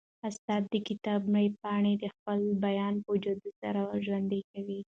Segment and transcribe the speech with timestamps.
[0.27, 4.79] استاد د کتاب مړې پاڼې د خپل بیان په جادو سره ژوندۍ کوي.